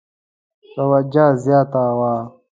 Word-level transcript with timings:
توجه 0.73 1.27
زیاته 1.43 1.83
وه. 1.99 2.13